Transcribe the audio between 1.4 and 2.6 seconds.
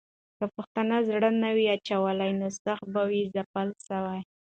نه وای اچولی، نو